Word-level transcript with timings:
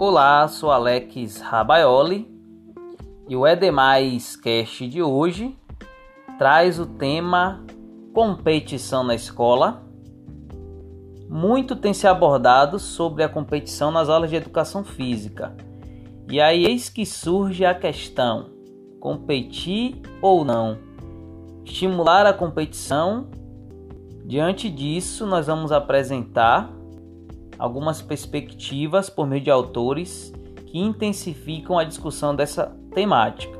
Olá, 0.00 0.46
sou 0.46 0.70
Alex 0.70 1.40
Rabaioli 1.40 2.32
e 3.28 3.34
o 3.34 3.44
Edemais 3.44 4.36
Cast 4.36 4.86
de 4.86 5.02
hoje 5.02 5.58
traz 6.38 6.78
o 6.78 6.86
tema 6.86 7.64
competição 8.14 9.02
na 9.02 9.16
escola. 9.16 9.82
Muito 11.28 11.74
tem 11.74 11.92
se 11.92 12.06
abordado 12.06 12.78
sobre 12.78 13.24
a 13.24 13.28
competição 13.28 13.90
nas 13.90 14.08
aulas 14.08 14.30
de 14.30 14.36
educação 14.36 14.84
física. 14.84 15.56
E 16.30 16.40
aí 16.40 16.64
eis 16.64 16.88
que 16.88 17.04
surge 17.04 17.64
a 17.64 17.74
questão: 17.74 18.50
competir 19.00 20.00
ou 20.22 20.44
não? 20.44 20.78
Estimular 21.64 22.24
a 22.24 22.32
competição. 22.32 23.26
Diante 24.24 24.70
disso, 24.70 25.26
nós 25.26 25.48
vamos 25.48 25.72
apresentar 25.72 26.77
algumas 27.58 28.00
perspectivas 28.00 29.10
por 29.10 29.26
meio 29.26 29.42
de 29.42 29.50
autores 29.50 30.32
que 30.66 30.78
intensificam 30.78 31.78
a 31.78 31.84
discussão 31.84 32.34
dessa 32.34 32.76
temática. 32.94 33.58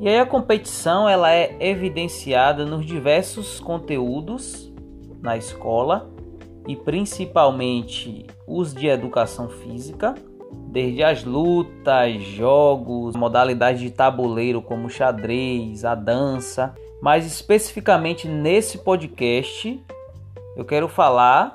E 0.00 0.08
aí 0.08 0.18
a 0.18 0.26
competição 0.26 1.08
ela 1.08 1.32
é 1.32 1.56
evidenciada 1.58 2.64
nos 2.64 2.86
diversos 2.86 3.58
conteúdos 3.58 4.72
na 5.20 5.36
escola 5.36 6.08
e 6.68 6.76
principalmente 6.76 8.26
os 8.46 8.72
de 8.72 8.86
educação 8.86 9.48
física, 9.48 10.14
desde 10.70 11.02
as 11.02 11.24
lutas, 11.24 12.22
jogos, 12.22 13.16
modalidades 13.16 13.80
de 13.80 13.90
tabuleiro 13.90 14.62
como 14.62 14.88
xadrez, 14.88 15.84
a 15.84 15.94
dança, 15.94 16.74
mas 17.02 17.26
especificamente 17.26 18.28
nesse 18.28 18.78
podcast 18.78 19.82
eu 20.56 20.64
quero 20.64 20.88
falar 20.88 21.52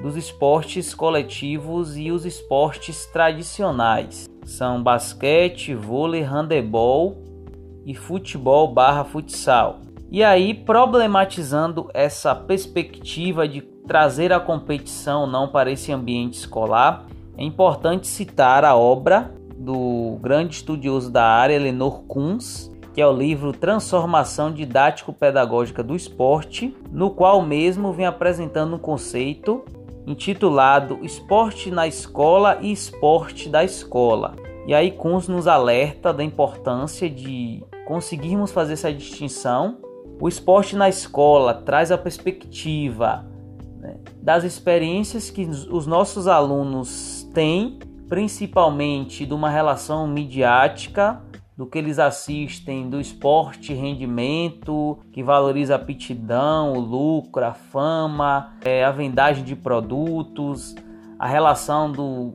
dos 0.00 0.16
esportes 0.16 0.94
coletivos 0.94 1.96
e 1.96 2.10
os 2.10 2.24
esportes 2.24 3.06
tradicionais. 3.06 4.28
São 4.44 4.82
basquete, 4.82 5.74
vôlei, 5.74 6.22
handebol 6.22 7.22
e 7.84 7.94
futebol 7.94 8.72
barra 8.72 9.04
futsal. 9.04 9.80
E 10.10 10.22
aí, 10.22 10.52
problematizando 10.52 11.88
essa 11.94 12.34
perspectiva 12.34 13.48
de 13.48 13.62
trazer 13.86 14.32
a 14.32 14.40
competição 14.40 15.26
não 15.26 15.48
para 15.48 15.70
esse 15.70 15.90
ambiente 15.90 16.34
escolar, 16.34 17.06
é 17.36 17.44
importante 17.44 18.06
citar 18.06 18.64
a 18.64 18.76
obra 18.76 19.32
do 19.56 20.18
grande 20.20 20.56
estudioso 20.56 21.10
da 21.10 21.24
área, 21.24 21.58
Lenor 21.58 22.02
Kunz, 22.02 22.70
que 22.92 23.00
é 23.00 23.06
o 23.06 23.12
livro 23.12 23.52
Transformação 23.52 24.52
Didático-Pedagógica 24.52 25.82
do 25.82 25.96
Esporte, 25.96 26.76
no 26.90 27.10
qual 27.10 27.40
mesmo 27.40 27.92
vem 27.92 28.04
apresentando 28.04 28.76
um 28.76 28.78
conceito 28.78 29.64
intitulado 30.06 30.98
Esporte 31.02 31.70
na 31.70 31.86
Escola 31.86 32.58
e 32.60 32.72
Esporte 32.72 33.48
da 33.48 33.64
Escola. 33.64 34.34
E 34.66 34.74
aí 34.74 34.90
Kunz 34.90 35.28
nos 35.28 35.46
alerta 35.46 36.12
da 36.12 36.22
importância 36.22 37.08
de 37.10 37.64
conseguirmos 37.86 38.52
fazer 38.52 38.74
essa 38.74 38.92
distinção. 38.92 39.78
O 40.20 40.28
esporte 40.28 40.76
na 40.76 40.88
escola 40.88 41.54
traz 41.54 41.90
a 41.90 41.98
perspectiva 41.98 43.26
né, 43.80 43.96
das 44.22 44.44
experiências 44.44 45.30
que 45.30 45.44
os 45.44 45.86
nossos 45.86 46.28
alunos 46.28 47.28
têm, 47.34 47.80
principalmente 48.08 49.26
de 49.26 49.34
uma 49.34 49.50
relação 49.50 50.06
midiática 50.06 51.20
do 51.62 51.66
que 51.68 51.78
eles 51.78 52.00
assistem 52.00 52.90
do 52.90 53.00
esporte 53.00 53.72
rendimento, 53.72 54.98
que 55.12 55.22
valoriza 55.22 55.74
a 55.74 55.76
aptidão, 55.76 56.72
o 56.72 56.80
lucro, 56.80 57.44
a 57.44 57.54
fama, 57.54 58.54
é, 58.64 58.84
a 58.84 58.90
vendagem 58.90 59.44
de 59.44 59.54
produtos, 59.54 60.74
a 61.16 61.28
relação 61.28 61.92
do, 61.92 62.34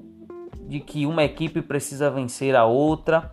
de 0.66 0.80
que 0.80 1.06
uma 1.06 1.26
equipe 1.26 1.62
precisa 1.62 2.10
vencer 2.10 2.56
a 2.56 2.64
outra. 2.64 3.30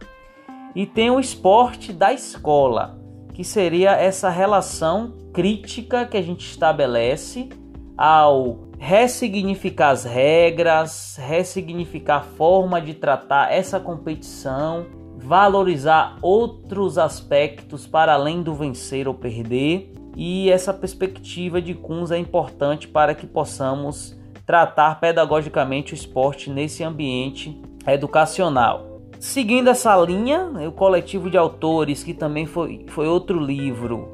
E 0.74 0.84
tem 0.84 1.12
o 1.12 1.20
esporte 1.20 1.92
da 1.92 2.12
escola, 2.12 2.98
que 3.32 3.44
seria 3.44 3.92
essa 3.92 4.28
relação 4.28 5.14
crítica 5.32 6.04
que 6.06 6.16
a 6.16 6.22
gente 6.22 6.44
estabelece 6.44 7.50
ao 7.96 8.66
ressignificar 8.80 9.90
as 9.90 10.02
regras, 10.02 11.16
ressignificar 11.20 12.16
a 12.16 12.22
forma 12.22 12.80
de 12.80 12.94
tratar 12.94 13.52
essa 13.52 13.78
competição 13.78 15.03
valorizar 15.24 16.18
outros 16.20 16.98
aspectos 16.98 17.86
para 17.86 18.12
além 18.12 18.42
do 18.42 18.54
vencer 18.54 19.08
ou 19.08 19.14
perder, 19.14 19.90
e 20.14 20.50
essa 20.50 20.72
perspectiva 20.72 21.62
de 21.62 21.74
Kunz 21.74 22.10
é 22.10 22.18
importante 22.18 22.86
para 22.86 23.14
que 23.14 23.26
possamos 23.26 24.16
tratar 24.44 25.00
pedagogicamente 25.00 25.94
o 25.94 25.96
esporte 25.96 26.50
nesse 26.50 26.84
ambiente 26.84 27.58
educacional. 27.86 29.00
Seguindo 29.18 29.70
essa 29.70 29.96
linha, 29.96 30.50
o 30.68 30.72
coletivo 30.72 31.30
de 31.30 31.38
autores, 31.38 32.04
que 32.04 32.12
também 32.12 32.44
foi, 32.44 32.84
foi 32.88 33.08
outro 33.08 33.40
livro, 33.40 34.06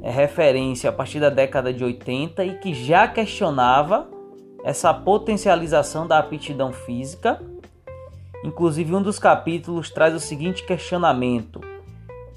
é 0.00 0.10
referência 0.10 0.90
a 0.90 0.92
partir 0.92 1.18
da 1.18 1.28
década 1.28 1.72
de 1.72 1.82
80 1.82 2.44
e 2.44 2.58
que 2.58 2.72
já 2.72 3.08
questionava 3.08 4.08
essa 4.64 4.94
potencialização 4.94 6.06
da 6.06 6.18
aptidão 6.18 6.72
física 6.72 7.40
Inclusive, 8.44 8.94
um 8.94 9.02
dos 9.02 9.18
capítulos 9.18 9.90
traz 9.90 10.14
o 10.14 10.20
seguinte 10.20 10.64
questionamento: 10.64 11.60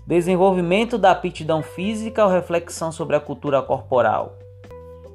desenvolvimento 0.05 0.97
da 0.97 1.11
aptidão 1.11 1.63
física 1.63 2.23
ou 2.23 2.31
reflexão 2.31 2.91
sobre 2.91 3.16
a 3.16 3.19
cultura 3.19 3.61
corporal? 3.61 4.38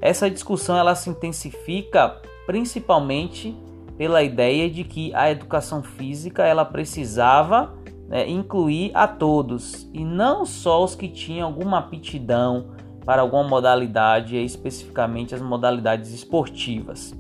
Essa 0.00 0.30
discussão 0.30 0.76
ela 0.76 0.94
se 0.94 1.10
intensifica 1.10 2.16
principalmente 2.46 3.56
pela 3.96 4.22
ideia 4.22 4.68
de 4.68 4.82
que 4.82 5.14
a 5.14 5.30
educação 5.30 5.82
física 5.82 6.42
ela 6.42 6.64
precisava 6.64 7.74
né, 8.08 8.28
incluir 8.28 8.90
a 8.94 9.06
todos 9.06 9.88
e 9.92 10.04
não 10.04 10.44
só 10.46 10.82
os 10.82 10.94
que 10.94 11.06
tinham 11.06 11.46
alguma 11.46 11.78
aptidão 11.78 12.70
para 13.04 13.22
alguma 13.22 13.44
modalidade, 13.44 14.36
especificamente 14.36 15.34
as 15.34 15.40
modalidades 15.40 16.12
esportivas. 16.12 17.14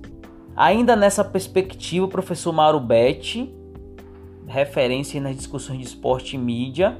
Ainda 0.56 0.96
nessa 0.96 1.22
perspectiva, 1.22 2.06
o 2.06 2.08
professor 2.08 2.52
Mauro 2.52 2.80
Betti 2.80 3.54
referência 4.50 5.20
nas 5.20 5.36
discussões 5.36 5.78
de 5.78 5.84
esporte 5.84 6.36
e 6.36 6.38
mídia, 6.38 6.98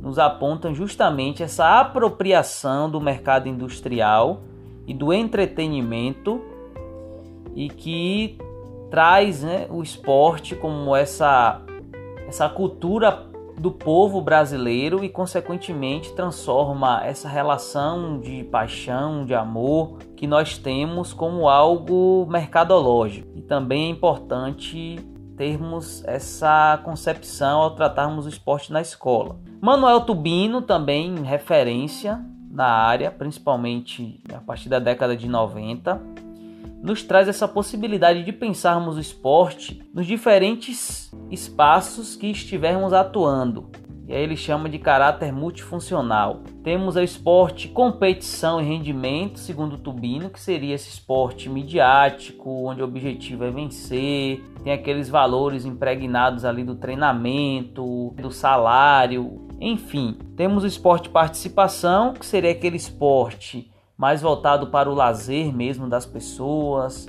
nos 0.00 0.18
apontam 0.18 0.74
justamente 0.74 1.42
essa 1.42 1.80
apropriação 1.80 2.90
do 2.90 3.00
mercado 3.00 3.48
industrial 3.48 4.42
e 4.86 4.94
do 4.94 5.12
entretenimento 5.12 6.40
e 7.54 7.68
que 7.68 8.38
traz 8.90 9.42
né, 9.42 9.66
o 9.70 9.82
esporte 9.82 10.54
como 10.54 10.94
essa, 10.94 11.60
essa 12.28 12.48
cultura 12.48 13.26
do 13.58 13.70
povo 13.70 14.20
brasileiro 14.20 15.02
e, 15.02 15.08
consequentemente, 15.08 16.12
transforma 16.12 17.02
essa 17.04 17.28
relação 17.28 18.20
de 18.20 18.44
paixão, 18.44 19.24
de 19.24 19.34
amor 19.34 19.96
que 20.14 20.26
nós 20.26 20.58
temos 20.58 21.12
como 21.14 21.48
algo 21.48 22.26
mercadológico. 22.28 23.28
E 23.34 23.40
também 23.40 23.86
é 23.86 23.88
importante 23.88 24.98
termos 25.36 26.02
essa 26.04 26.80
concepção 26.84 27.60
ao 27.60 27.74
tratarmos 27.74 28.26
o 28.26 28.28
esporte 28.28 28.72
na 28.72 28.80
escola. 28.80 29.38
Manuel 29.60 30.00
Tubino 30.00 30.62
também 30.62 31.22
referência 31.22 32.24
na 32.50 32.66
área, 32.66 33.10
principalmente 33.10 34.20
a 34.32 34.40
partir 34.40 34.68
da 34.68 34.78
década 34.78 35.16
de 35.16 35.28
90, 35.28 36.00
nos 36.82 37.02
traz 37.02 37.28
essa 37.28 37.46
possibilidade 37.46 38.22
de 38.22 38.32
pensarmos 38.32 38.96
o 38.96 39.00
esporte 39.00 39.82
nos 39.92 40.06
diferentes 40.06 41.10
espaços 41.30 42.16
que 42.16 42.28
estivermos 42.28 42.92
atuando, 42.92 43.70
e 44.08 44.14
aí 44.14 44.22
ele 44.22 44.36
chama 44.36 44.68
de 44.68 44.78
caráter 44.78 45.32
multifuncional. 45.32 46.40
Temos 46.62 46.94
o 46.94 47.00
esporte 47.00 47.68
competição 47.68 48.60
e 48.60 48.64
rendimento, 48.64 49.38
segundo 49.38 49.76
Tubino, 49.76 50.30
que 50.30 50.38
seria 50.38 50.74
esse 50.74 50.88
esporte 50.88 51.48
midiático, 51.48 52.68
onde 52.68 52.80
o 52.80 52.84
objetivo 52.84 53.44
é 53.44 53.50
vencer, 53.50 54.44
tem 54.62 54.72
aqueles 54.72 55.08
valores 55.08 55.64
impregnados 55.64 56.44
ali 56.44 56.62
do 56.62 56.76
treinamento, 56.76 58.14
do 58.16 58.30
salário, 58.30 59.46
enfim. 59.60 60.16
Temos 60.36 60.62
o 60.62 60.66
esporte 60.66 61.08
participação, 61.08 62.14
que 62.14 62.24
seria 62.24 62.52
aquele 62.52 62.76
esporte 62.76 63.70
mais 63.98 64.22
voltado 64.22 64.68
para 64.68 64.88
o 64.90 64.94
lazer 64.94 65.52
mesmo 65.52 65.88
das 65.88 66.06
pessoas, 66.06 67.08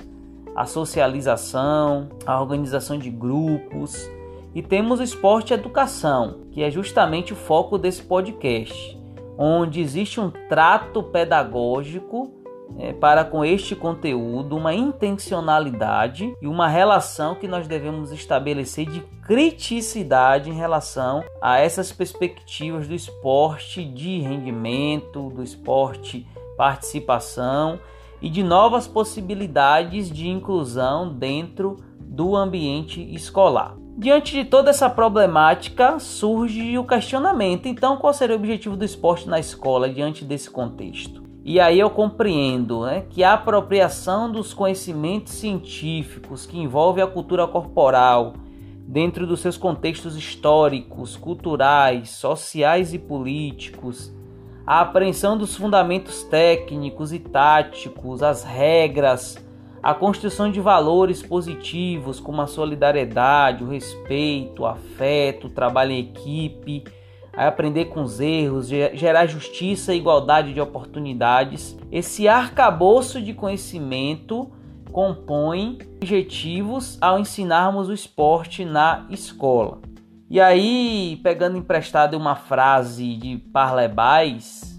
a 0.56 0.64
socialização, 0.64 2.08
a 2.26 2.40
organização 2.40 2.98
de 2.98 3.10
grupos 3.10 4.10
e 4.54 4.62
temos 4.62 5.00
o 5.00 5.02
esporte 5.02 5.52
e 5.52 5.54
educação, 5.54 6.40
que 6.50 6.62
é 6.62 6.70
justamente 6.70 7.32
o 7.32 7.36
foco 7.36 7.78
desse 7.78 8.02
podcast, 8.02 8.98
onde 9.36 9.80
existe 9.80 10.20
um 10.20 10.30
trato 10.48 11.02
pedagógico 11.02 12.32
é, 12.78 12.92
para 12.92 13.24
com 13.24 13.44
este 13.44 13.74
conteúdo, 13.74 14.56
uma 14.56 14.74
intencionalidade 14.74 16.34
e 16.40 16.46
uma 16.46 16.68
relação 16.68 17.34
que 17.34 17.48
nós 17.48 17.66
devemos 17.66 18.12
estabelecer 18.12 18.86
de 18.86 19.00
criticidade 19.26 20.50
em 20.50 20.54
relação 20.54 21.24
a 21.40 21.58
essas 21.58 21.92
perspectivas 21.92 22.86
do 22.86 22.94
esporte 22.94 23.84
de 23.84 24.20
rendimento, 24.20 25.30
do 25.30 25.42
esporte 25.42 26.26
participação 26.56 27.78
e 28.20 28.28
de 28.28 28.42
novas 28.42 28.88
possibilidades 28.88 30.10
de 30.10 30.28
inclusão 30.28 31.12
dentro 31.14 31.76
do 32.00 32.34
ambiente 32.34 33.00
escolar. 33.14 33.76
Diante 34.00 34.30
de 34.30 34.44
toda 34.44 34.70
essa 34.70 34.88
problemática, 34.88 35.98
surge 35.98 36.78
o 36.78 36.84
questionamento: 36.84 37.66
então, 37.66 37.96
qual 37.96 38.14
seria 38.14 38.36
o 38.36 38.38
objetivo 38.38 38.76
do 38.76 38.84
esporte 38.84 39.28
na 39.28 39.40
escola 39.40 39.88
diante 39.88 40.24
desse 40.24 40.48
contexto? 40.48 41.24
E 41.44 41.58
aí 41.58 41.80
eu 41.80 41.90
compreendo 41.90 42.82
né, 42.82 43.06
que 43.10 43.24
a 43.24 43.32
apropriação 43.32 44.30
dos 44.30 44.54
conhecimentos 44.54 45.32
científicos 45.32 46.46
que 46.46 46.56
envolve 46.56 47.02
a 47.02 47.08
cultura 47.08 47.44
corporal 47.48 48.34
dentro 48.86 49.26
dos 49.26 49.40
seus 49.40 49.56
contextos 49.56 50.16
históricos, 50.16 51.16
culturais, 51.16 52.10
sociais 52.10 52.94
e 52.94 53.00
políticos, 53.00 54.14
a 54.64 54.82
apreensão 54.82 55.36
dos 55.36 55.56
fundamentos 55.56 56.22
técnicos 56.22 57.12
e 57.12 57.18
táticos, 57.18 58.22
as 58.22 58.44
regras, 58.44 59.44
a 59.82 59.94
construção 59.94 60.50
de 60.50 60.60
valores 60.60 61.22
positivos 61.22 62.20
como 62.20 62.42
a 62.42 62.46
solidariedade, 62.46 63.64
o 63.64 63.68
respeito, 63.68 64.62
o 64.62 64.66
afeto, 64.66 65.46
o 65.46 65.50
trabalho 65.50 65.92
em 65.92 66.00
equipe, 66.00 66.84
aprender 67.32 67.86
com 67.86 68.02
os 68.02 68.20
erros, 68.20 68.68
gerar 68.68 69.26
justiça 69.26 69.94
e 69.94 69.98
igualdade 69.98 70.52
de 70.52 70.60
oportunidades. 70.60 71.78
Esse 71.90 72.26
arcabouço 72.26 73.22
de 73.22 73.32
conhecimento 73.32 74.50
compõe 74.90 75.78
objetivos 75.96 76.98
ao 77.00 77.18
ensinarmos 77.18 77.88
o 77.88 77.92
esporte 77.92 78.64
na 78.64 79.06
escola. 79.10 79.78
E 80.30 80.40
aí, 80.40 81.18
pegando 81.22 81.56
emprestado 81.56 82.14
uma 82.14 82.34
frase 82.34 83.16
de 83.16 83.38
Parlebais, 83.38 84.78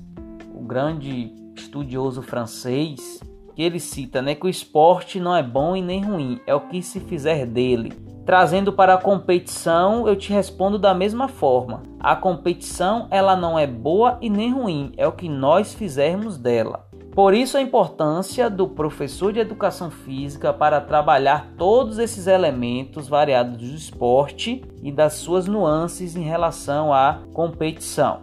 o 0.53 0.61
grande 0.61 1.33
estudioso 1.55 2.21
francês, 2.21 3.19
que 3.59 3.63
ele 3.63 3.77
cita, 3.77 4.21
né, 4.21 4.35
que 4.35 4.45
o 4.45 4.49
esporte 4.49 5.19
não 5.19 5.35
é 5.35 5.43
bom 5.43 5.75
e 5.75 5.81
nem 5.81 6.01
ruim, 6.01 6.39
é 6.47 6.55
o 6.55 6.61
que 6.61 6.81
se 6.81 6.97
fizer 7.01 7.45
dele. 7.45 7.91
Trazendo 8.25 8.71
para 8.71 8.93
a 8.93 8.97
competição, 8.97 10.07
eu 10.07 10.15
te 10.15 10.31
respondo 10.31 10.79
da 10.79 10.93
mesma 10.93 11.27
forma. 11.27 11.83
A 11.99 12.15
competição, 12.15 13.07
ela 13.11 13.35
não 13.35 13.59
é 13.59 13.67
boa 13.67 14.17
e 14.21 14.29
nem 14.29 14.53
ruim, 14.53 14.93
é 14.95 15.05
o 15.05 15.11
que 15.11 15.27
nós 15.27 15.73
fizermos 15.73 16.37
dela. 16.37 16.87
Por 17.13 17.33
isso 17.33 17.57
a 17.57 17.61
importância 17.61 18.49
do 18.49 18.65
professor 18.65 19.33
de 19.33 19.41
educação 19.41 19.91
física 19.91 20.53
para 20.53 20.79
trabalhar 20.79 21.49
todos 21.57 21.99
esses 21.99 22.27
elementos 22.27 23.09
variados 23.09 23.57
do 23.57 23.75
esporte 23.75 24.63
e 24.81 24.89
das 24.89 25.15
suas 25.15 25.47
nuances 25.47 26.15
em 26.15 26.23
relação 26.23 26.93
à 26.93 27.19
competição. 27.33 28.21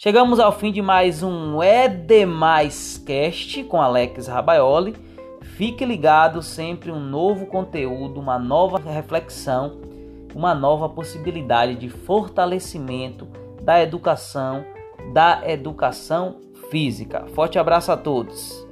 Chegamos 0.00 0.38
ao 0.38 0.52
fim 0.52 0.70
de 0.70 0.80
mais 0.80 1.24
um 1.24 1.60
É 1.60 1.88
Demais 1.88 3.02
Cast 3.04 3.64
com 3.64 3.82
Alex 3.82 4.28
Rabaioli. 4.28 4.94
Fique 5.56 5.84
ligado, 5.84 6.40
sempre 6.40 6.92
um 6.92 7.00
novo 7.00 7.46
conteúdo, 7.46 8.20
uma 8.20 8.38
nova 8.38 8.78
reflexão, 8.78 9.80
uma 10.36 10.54
nova 10.54 10.88
possibilidade 10.88 11.74
de 11.74 11.88
fortalecimento 11.88 13.26
da 13.60 13.82
educação, 13.82 14.64
da 15.12 15.42
educação 15.50 16.42
física. 16.70 17.26
Forte 17.34 17.58
abraço 17.58 17.90
a 17.90 17.96
todos. 17.96 18.67